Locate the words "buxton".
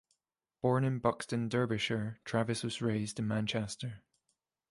0.97-1.47